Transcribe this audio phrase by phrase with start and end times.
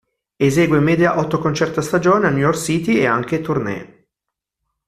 [0.45, 4.07] Esegue in media otto concerti a stagione a New York City e anche tournée.